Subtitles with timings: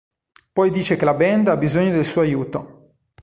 [0.51, 2.93] Poi dice che la band ha bisogno del suo aiuto.